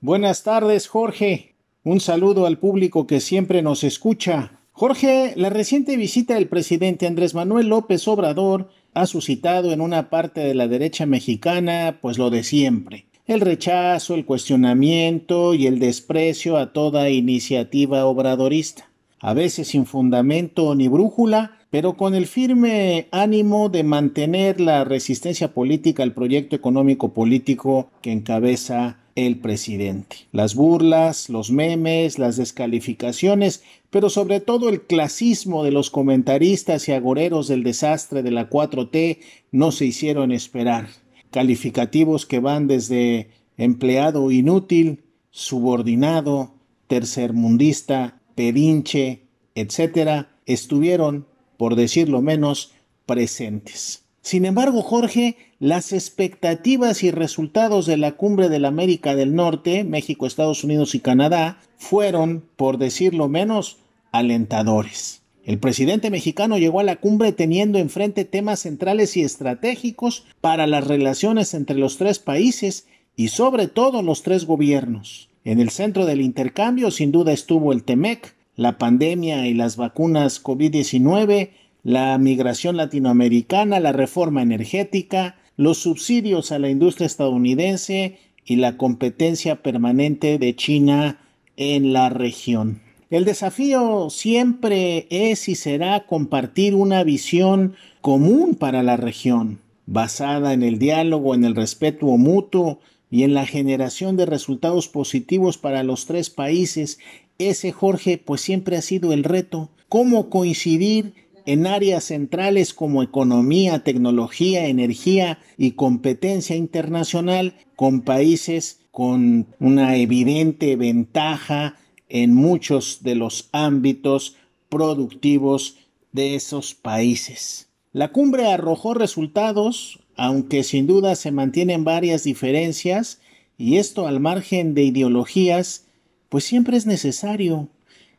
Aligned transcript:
Buenas 0.00 0.44
tardes, 0.44 0.86
Jorge. 0.86 1.56
Un 1.82 1.98
saludo 1.98 2.46
al 2.46 2.58
público 2.58 3.08
que 3.08 3.18
siempre 3.18 3.62
nos 3.62 3.82
escucha. 3.82 4.60
Jorge, 4.70 5.32
la 5.34 5.50
reciente 5.50 5.96
visita 5.96 6.34
del 6.34 6.46
presidente 6.46 7.08
Andrés 7.08 7.34
Manuel 7.34 7.66
López 7.66 8.06
Obrador 8.06 8.68
ha 8.94 9.06
suscitado 9.06 9.72
en 9.72 9.80
una 9.80 10.08
parte 10.08 10.40
de 10.40 10.54
la 10.54 10.68
derecha 10.68 11.04
mexicana 11.04 11.98
pues 12.00 12.16
lo 12.16 12.30
de 12.30 12.44
siempre. 12.44 13.06
El 13.26 13.40
rechazo, 13.40 14.14
el 14.14 14.24
cuestionamiento 14.24 15.52
y 15.54 15.66
el 15.66 15.80
desprecio 15.80 16.58
a 16.58 16.72
toda 16.72 17.10
iniciativa 17.10 18.06
obradorista. 18.06 18.88
A 19.18 19.34
veces 19.34 19.66
sin 19.66 19.84
fundamento 19.84 20.76
ni 20.76 20.86
brújula, 20.86 21.58
pero 21.70 21.96
con 21.96 22.14
el 22.14 22.28
firme 22.28 23.08
ánimo 23.10 23.68
de 23.68 23.82
mantener 23.82 24.60
la 24.60 24.84
resistencia 24.84 25.52
política 25.52 26.04
al 26.04 26.14
proyecto 26.14 26.54
económico 26.54 27.12
político 27.12 27.90
que 28.00 28.12
encabeza 28.12 28.97
el 29.26 29.40
presidente. 29.40 30.16
Las 30.30 30.54
burlas, 30.54 31.28
los 31.28 31.50
memes, 31.50 32.18
las 32.18 32.36
descalificaciones, 32.36 33.64
pero 33.90 34.10
sobre 34.10 34.38
todo 34.38 34.68
el 34.68 34.82
clasismo 34.82 35.64
de 35.64 35.72
los 35.72 35.90
comentaristas 35.90 36.88
y 36.88 36.92
agoreros 36.92 37.48
del 37.48 37.64
desastre 37.64 38.22
de 38.22 38.30
la 38.30 38.48
4T 38.48 39.18
no 39.50 39.72
se 39.72 39.86
hicieron 39.86 40.30
esperar. 40.30 40.88
Calificativos 41.32 42.26
que 42.26 42.38
van 42.38 42.68
desde 42.68 43.30
empleado 43.56 44.30
inútil, 44.30 45.02
subordinado, 45.30 46.54
tercermundista, 46.86 48.20
pedinche, 48.36 49.22
etc., 49.56 50.26
estuvieron, 50.46 51.26
por 51.56 51.74
decirlo 51.74 52.22
menos, 52.22 52.72
presentes. 53.04 54.07
Sin 54.28 54.44
embargo, 54.44 54.82
Jorge, 54.82 55.38
las 55.58 55.94
expectativas 55.94 57.02
y 57.02 57.10
resultados 57.10 57.86
de 57.86 57.96
la 57.96 58.12
cumbre 58.12 58.50
de 58.50 58.58
la 58.58 58.68
América 58.68 59.16
del 59.16 59.34
Norte, 59.34 59.84
México, 59.84 60.26
Estados 60.26 60.64
Unidos 60.64 60.94
y 60.94 61.00
Canadá, 61.00 61.60
fueron, 61.78 62.44
por 62.56 62.76
decirlo 62.76 63.28
menos, 63.28 63.78
alentadores. 64.12 65.22
El 65.44 65.58
presidente 65.58 66.10
mexicano 66.10 66.58
llegó 66.58 66.80
a 66.80 66.82
la 66.82 66.96
cumbre 66.96 67.32
teniendo 67.32 67.78
enfrente 67.78 68.26
temas 68.26 68.60
centrales 68.60 69.16
y 69.16 69.22
estratégicos 69.22 70.26
para 70.42 70.66
las 70.66 70.86
relaciones 70.86 71.54
entre 71.54 71.78
los 71.78 71.96
tres 71.96 72.18
países 72.18 72.86
y 73.16 73.28
sobre 73.28 73.66
todo 73.66 74.02
los 74.02 74.24
tres 74.24 74.44
gobiernos. 74.44 75.30
En 75.44 75.58
el 75.58 75.70
centro 75.70 76.04
del 76.04 76.20
intercambio 76.20 76.90
sin 76.90 77.12
duda 77.12 77.32
estuvo 77.32 77.72
el 77.72 77.82
TEMEC, 77.82 78.34
la 78.56 78.76
pandemia 78.76 79.46
y 79.46 79.54
las 79.54 79.78
vacunas 79.78 80.44
COVID-19, 80.44 81.48
la 81.88 82.18
migración 82.18 82.76
latinoamericana, 82.76 83.80
la 83.80 83.92
reforma 83.92 84.42
energética, 84.42 85.36
los 85.56 85.78
subsidios 85.78 86.52
a 86.52 86.58
la 86.58 86.68
industria 86.68 87.06
estadounidense 87.06 88.18
y 88.44 88.56
la 88.56 88.76
competencia 88.76 89.62
permanente 89.62 90.36
de 90.36 90.54
China 90.54 91.18
en 91.56 91.94
la 91.94 92.10
región. 92.10 92.82
El 93.08 93.24
desafío 93.24 94.10
siempre 94.10 95.06
es 95.08 95.48
y 95.48 95.54
será 95.54 96.04
compartir 96.04 96.74
una 96.74 97.04
visión 97.04 97.74
común 98.02 98.54
para 98.54 98.82
la 98.82 98.98
región, 98.98 99.58
basada 99.86 100.52
en 100.52 100.64
el 100.64 100.78
diálogo, 100.78 101.34
en 101.34 101.44
el 101.44 101.56
respeto 101.56 102.04
mutuo 102.18 102.80
y 103.10 103.22
en 103.22 103.32
la 103.32 103.46
generación 103.46 104.18
de 104.18 104.26
resultados 104.26 104.88
positivos 104.88 105.56
para 105.56 105.82
los 105.84 106.04
tres 106.04 106.28
países. 106.28 106.98
Ese, 107.38 107.72
Jorge, 107.72 108.18
pues 108.18 108.42
siempre 108.42 108.76
ha 108.76 108.82
sido 108.82 109.14
el 109.14 109.24
reto. 109.24 109.70
¿Cómo 109.88 110.28
coincidir 110.28 111.14
en 111.48 111.66
áreas 111.66 112.04
centrales 112.04 112.74
como 112.74 113.02
economía, 113.02 113.82
tecnología, 113.82 114.66
energía 114.66 115.38
y 115.56 115.70
competencia 115.70 116.56
internacional 116.56 117.54
con 117.74 118.02
países 118.02 118.80
con 118.90 119.46
una 119.58 119.96
evidente 119.96 120.76
ventaja 120.76 121.76
en 122.10 122.34
muchos 122.34 123.02
de 123.02 123.14
los 123.14 123.48
ámbitos 123.52 124.36
productivos 124.68 125.78
de 126.12 126.34
esos 126.34 126.74
países. 126.74 127.70
La 127.94 128.12
cumbre 128.12 128.52
arrojó 128.52 128.92
resultados, 128.92 130.00
aunque 130.16 130.62
sin 130.62 130.86
duda 130.86 131.16
se 131.16 131.32
mantienen 131.32 131.82
varias 131.82 132.24
diferencias, 132.24 133.22
y 133.56 133.78
esto 133.78 134.06
al 134.06 134.20
margen 134.20 134.74
de 134.74 134.82
ideologías, 134.82 135.86
pues 136.28 136.44
siempre 136.44 136.76
es 136.76 136.84
necesario 136.84 137.70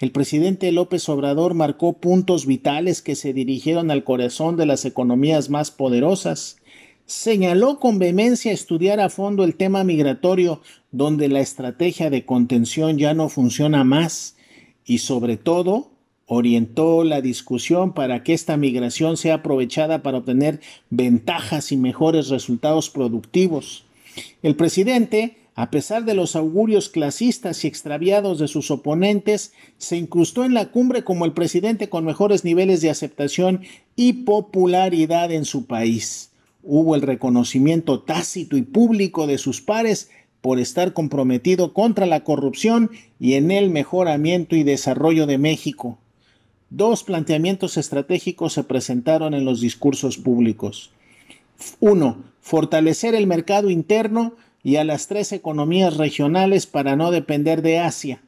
el 0.00 0.12
presidente 0.12 0.72
López 0.72 1.06
Obrador 1.10 1.52
marcó 1.52 1.92
puntos 1.92 2.46
vitales 2.46 3.02
que 3.02 3.14
se 3.14 3.34
dirigieron 3.34 3.90
al 3.90 4.02
corazón 4.02 4.56
de 4.56 4.64
las 4.64 4.86
economías 4.86 5.50
más 5.50 5.70
poderosas. 5.70 6.56
Señaló 7.04 7.78
con 7.78 7.98
vehemencia 7.98 8.50
estudiar 8.50 8.98
a 8.98 9.10
fondo 9.10 9.44
el 9.44 9.56
tema 9.56 9.84
migratorio, 9.84 10.62
donde 10.90 11.28
la 11.28 11.40
estrategia 11.40 12.08
de 12.08 12.24
contención 12.24 12.96
ya 12.96 13.12
no 13.12 13.28
funciona 13.28 13.84
más, 13.84 14.36
y 14.86 14.98
sobre 14.98 15.36
todo 15.36 15.90
orientó 16.24 17.04
la 17.04 17.20
discusión 17.20 17.92
para 17.92 18.22
que 18.22 18.32
esta 18.32 18.56
migración 18.56 19.18
sea 19.18 19.34
aprovechada 19.34 20.02
para 20.02 20.18
obtener 20.18 20.60
ventajas 20.88 21.72
y 21.72 21.76
mejores 21.76 22.28
resultados 22.28 22.88
productivos. 22.88 23.84
El 24.42 24.56
presidente 24.56 25.36
a 25.60 25.70
pesar 25.70 26.06
de 26.06 26.14
los 26.14 26.36
augurios 26.36 26.88
clasistas 26.88 27.64
y 27.64 27.68
extraviados 27.68 28.38
de 28.38 28.48
sus 28.48 28.70
oponentes, 28.70 29.52
se 29.76 29.98
incrustó 29.98 30.46
en 30.46 30.54
la 30.54 30.70
cumbre 30.70 31.04
como 31.04 31.26
el 31.26 31.34
presidente 31.34 31.90
con 31.90 32.06
mejores 32.06 32.46
niveles 32.46 32.80
de 32.80 32.88
aceptación 32.88 33.60
y 33.94 34.24
popularidad 34.24 35.30
en 35.30 35.44
su 35.44 35.66
país. 35.66 36.30
Hubo 36.62 36.94
el 36.94 37.02
reconocimiento 37.02 38.00
tácito 38.00 38.56
y 38.56 38.62
público 38.62 39.26
de 39.26 39.36
sus 39.36 39.60
pares 39.60 40.08
por 40.40 40.58
estar 40.58 40.94
comprometido 40.94 41.74
contra 41.74 42.06
la 42.06 42.24
corrupción 42.24 42.90
y 43.18 43.34
en 43.34 43.50
el 43.50 43.68
mejoramiento 43.68 44.56
y 44.56 44.62
desarrollo 44.62 45.26
de 45.26 45.36
México. 45.36 45.98
Dos 46.70 47.04
planteamientos 47.04 47.76
estratégicos 47.76 48.54
se 48.54 48.64
presentaron 48.64 49.34
en 49.34 49.44
los 49.44 49.60
discursos 49.60 50.16
públicos. 50.16 50.90
Uno, 51.80 52.16
fortalecer 52.40 53.14
el 53.14 53.26
mercado 53.26 53.68
interno 53.68 54.36
y 54.62 54.76
a 54.76 54.84
las 54.84 55.06
tres 55.06 55.32
economías 55.32 55.96
regionales 55.96 56.66
para 56.66 56.96
no 56.96 57.10
depender 57.10 57.62
de 57.62 57.78
Asia, 57.78 58.22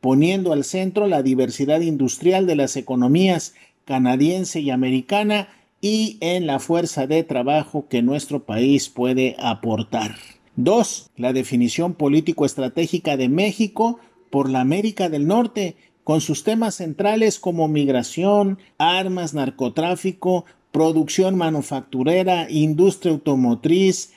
poniendo 0.00 0.52
al 0.52 0.64
centro 0.64 1.06
la 1.06 1.22
diversidad 1.22 1.80
industrial 1.80 2.46
de 2.46 2.56
las 2.56 2.76
economías 2.76 3.54
canadiense 3.84 4.60
y 4.60 4.70
americana 4.70 5.48
y 5.80 6.18
en 6.20 6.46
la 6.46 6.58
fuerza 6.58 7.06
de 7.06 7.22
trabajo 7.22 7.86
que 7.88 8.02
nuestro 8.02 8.44
país 8.44 8.88
puede 8.88 9.36
aportar. 9.38 10.16
2. 10.56 11.10
La 11.16 11.32
definición 11.32 11.94
político-estratégica 11.94 13.16
de 13.16 13.28
México 13.28 14.00
por 14.30 14.50
la 14.50 14.60
América 14.60 15.08
del 15.08 15.26
Norte, 15.26 15.76
con 16.02 16.20
sus 16.20 16.44
temas 16.44 16.76
centrales 16.76 17.38
como 17.38 17.68
migración, 17.68 18.58
armas, 18.78 19.34
narcotráfico, 19.34 20.44
producción 20.72 21.36
manufacturera, 21.36 22.50
industria 22.50 23.12
automotriz, 23.12 24.12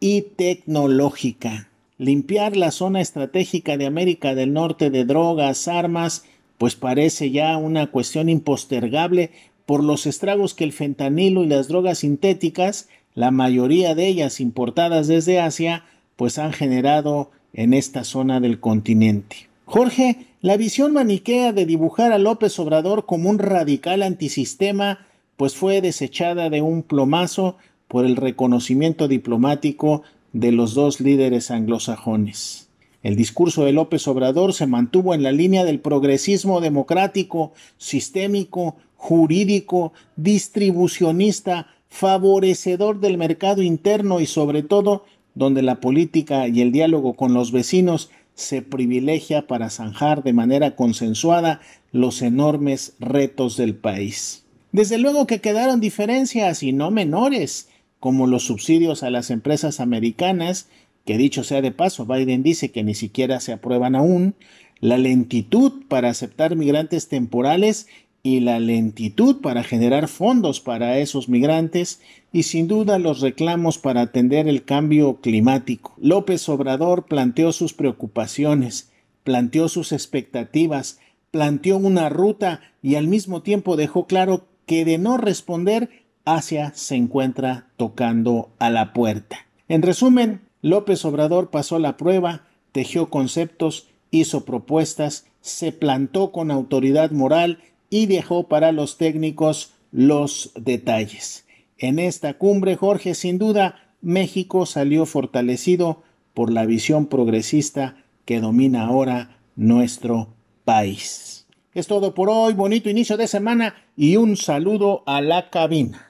y 0.00 0.22
tecnológica. 0.22 1.68
Limpiar 1.98 2.56
la 2.56 2.70
zona 2.70 3.00
estratégica 3.00 3.76
de 3.76 3.86
América 3.86 4.34
del 4.34 4.52
Norte 4.52 4.90
de 4.90 5.04
drogas, 5.04 5.66
armas, 5.66 6.24
pues 6.56 6.76
parece 6.76 7.30
ya 7.30 7.56
una 7.56 7.88
cuestión 7.88 8.28
impostergable 8.28 9.30
por 9.66 9.82
los 9.82 10.06
estragos 10.06 10.54
que 10.54 10.64
el 10.64 10.72
fentanilo 10.72 11.44
y 11.44 11.48
las 11.48 11.68
drogas 11.68 11.98
sintéticas, 11.98 12.88
la 13.14 13.30
mayoría 13.30 13.94
de 13.94 14.06
ellas 14.06 14.40
importadas 14.40 15.08
desde 15.08 15.40
Asia, 15.40 15.84
pues 16.16 16.38
han 16.38 16.52
generado 16.52 17.30
en 17.52 17.74
esta 17.74 18.04
zona 18.04 18.40
del 18.40 18.60
continente. 18.60 19.48
Jorge, 19.64 20.26
la 20.40 20.56
visión 20.56 20.92
maniquea 20.92 21.52
de 21.52 21.66
dibujar 21.66 22.12
a 22.12 22.18
López 22.18 22.58
Obrador 22.58 23.06
como 23.06 23.28
un 23.28 23.38
radical 23.38 24.02
antisistema, 24.02 25.06
pues 25.36 25.54
fue 25.54 25.80
desechada 25.80 26.48
de 26.48 26.62
un 26.62 26.82
plomazo 26.82 27.56
por 27.88 28.04
el 28.04 28.16
reconocimiento 28.16 29.08
diplomático 29.08 30.02
de 30.32 30.52
los 30.52 30.74
dos 30.74 31.00
líderes 31.00 31.50
anglosajones. 31.50 32.68
El 33.02 33.16
discurso 33.16 33.64
de 33.64 33.72
López 33.72 34.06
Obrador 34.08 34.52
se 34.52 34.66
mantuvo 34.66 35.14
en 35.14 35.22
la 35.22 35.32
línea 35.32 35.64
del 35.64 35.80
progresismo 35.80 36.60
democrático, 36.60 37.52
sistémico, 37.76 38.76
jurídico, 38.96 39.92
distribucionista, 40.16 41.68
favorecedor 41.88 43.00
del 43.00 43.16
mercado 43.16 43.62
interno 43.62 44.20
y 44.20 44.26
sobre 44.26 44.62
todo 44.62 45.04
donde 45.34 45.62
la 45.62 45.80
política 45.80 46.48
y 46.48 46.60
el 46.60 46.72
diálogo 46.72 47.14
con 47.14 47.32
los 47.32 47.52
vecinos 47.52 48.10
se 48.34 48.62
privilegia 48.62 49.46
para 49.46 49.70
zanjar 49.70 50.22
de 50.22 50.32
manera 50.32 50.76
consensuada 50.76 51.60
los 51.92 52.22
enormes 52.22 52.94
retos 52.98 53.56
del 53.56 53.74
país. 53.74 54.44
Desde 54.72 54.98
luego 54.98 55.26
que 55.26 55.40
quedaron 55.40 55.80
diferencias 55.80 56.62
y 56.62 56.72
no 56.72 56.90
menores 56.90 57.68
como 58.00 58.26
los 58.26 58.44
subsidios 58.44 59.02
a 59.02 59.10
las 59.10 59.30
empresas 59.30 59.80
americanas, 59.80 60.68
que 61.04 61.18
dicho 61.18 61.44
sea 61.44 61.62
de 61.62 61.72
paso, 61.72 62.06
Biden 62.06 62.42
dice 62.42 62.70
que 62.70 62.84
ni 62.84 62.94
siquiera 62.94 63.40
se 63.40 63.52
aprueban 63.52 63.94
aún, 63.94 64.34
la 64.80 64.98
lentitud 64.98 65.84
para 65.88 66.10
aceptar 66.10 66.54
migrantes 66.54 67.08
temporales 67.08 67.88
y 68.22 68.40
la 68.40 68.60
lentitud 68.60 69.40
para 69.40 69.62
generar 69.62 70.08
fondos 70.08 70.60
para 70.60 70.98
esos 70.98 71.28
migrantes 71.28 72.00
y 72.32 72.42
sin 72.44 72.68
duda 72.68 72.98
los 72.98 73.20
reclamos 73.20 73.78
para 73.78 74.02
atender 74.02 74.48
el 74.48 74.64
cambio 74.64 75.20
climático. 75.20 75.94
López 75.98 76.48
Obrador 76.48 77.06
planteó 77.06 77.52
sus 77.52 77.72
preocupaciones, 77.72 78.90
planteó 79.24 79.68
sus 79.68 79.92
expectativas, 79.92 80.98
planteó 81.30 81.76
una 81.76 82.08
ruta 82.08 82.60
y 82.82 82.96
al 82.96 83.06
mismo 83.06 83.42
tiempo 83.42 83.76
dejó 83.76 84.06
claro 84.06 84.46
que 84.66 84.84
de 84.84 84.98
no 84.98 85.16
responder, 85.16 85.88
Asia 86.34 86.72
se 86.74 86.94
encuentra 86.94 87.66
tocando 87.76 88.50
a 88.58 88.70
la 88.70 88.92
puerta. 88.92 89.46
En 89.68 89.82
resumen, 89.82 90.42
López 90.62 91.04
Obrador 91.04 91.50
pasó 91.50 91.78
la 91.78 91.96
prueba, 91.96 92.42
tejió 92.72 93.10
conceptos, 93.10 93.88
hizo 94.10 94.44
propuestas, 94.44 95.26
se 95.40 95.72
plantó 95.72 96.32
con 96.32 96.50
autoridad 96.50 97.10
moral 97.10 97.60
y 97.90 98.06
dejó 98.06 98.48
para 98.48 98.72
los 98.72 98.98
técnicos 98.98 99.72
los 99.92 100.52
detalles. 100.54 101.46
En 101.78 101.98
esta 101.98 102.34
cumbre, 102.34 102.76
Jorge, 102.76 103.14
sin 103.14 103.38
duda, 103.38 103.76
México 104.00 104.66
salió 104.66 105.06
fortalecido 105.06 106.02
por 106.34 106.52
la 106.52 106.66
visión 106.66 107.06
progresista 107.06 107.96
que 108.24 108.40
domina 108.40 108.84
ahora 108.84 109.38
nuestro 109.56 110.28
país. 110.64 111.46
Es 111.74 111.86
todo 111.86 112.14
por 112.14 112.28
hoy, 112.28 112.54
bonito 112.54 112.90
inicio 112.90 113.16
de 113.16 113.28
semana 113.28 113.74
y 113.96 114.16
un 114.16 114.36
saludo 114.36 115.02
a 115.06 115.20
la 115.20 115.50
cabina. 115.50 116.06